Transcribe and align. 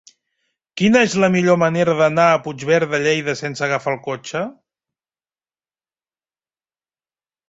Quina 0.81 1.01
és 1.07 1.15
la 1.23 1.27
millor 1.33 1.57
manera 1.63 1.93
d'anar 1.99 2.23
a 2.29 2.39
Puigverd 2.47 2.89
de 2.93 2.99
Lleida 3.03 3.35
sense 3.41 3.65
agafar 3.67 3.93
el 3.93 3.99
cotxe? 4.07 4.41